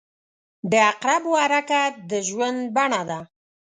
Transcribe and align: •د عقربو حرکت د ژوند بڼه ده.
•د 0.71 0.73
عقربو 0.89 1.31
حرکت 1.41 1.93
د 2.09 2.11
ژوند 2.27 2.59
بڼه 2.75 3.01
ده. 3.09 3.19